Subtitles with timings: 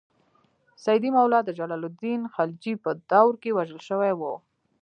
[0.83, 4.21] سیدي مولا د جلال الدین خلجي په دور کې وژل شوی و.